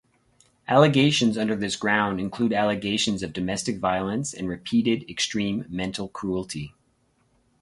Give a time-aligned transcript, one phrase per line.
[0.67, 6.73] Allegations under this ground include allegations of domestic violence and repeated, extreme mental cruelty.